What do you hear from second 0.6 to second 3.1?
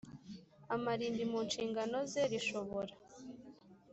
Amarimbi mu nshingano ze rishobora